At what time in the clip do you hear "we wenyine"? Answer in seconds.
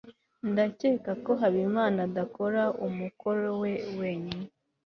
3.61-4.47